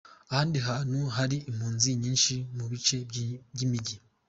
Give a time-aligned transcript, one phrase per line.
[0.29, 2.97] Ahandi hantu hari impunzi nyinshi ni mu bice
[3.53, 3.95] by’imijyi.